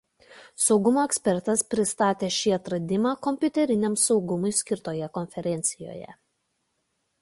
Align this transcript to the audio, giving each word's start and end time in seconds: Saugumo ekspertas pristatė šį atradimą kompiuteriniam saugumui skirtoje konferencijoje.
Saugumo 0.67 1.03
ekspertas 1.09 1.63
pristatė 1.73 2.31
šį 2.39 2.55
atradimą 2.59 3.13
kompiuteriniam 3.29 4.01
saugumui 4.07 4.57
skirtoje 4.65 5.15
konferencijoje. 5.21 6.15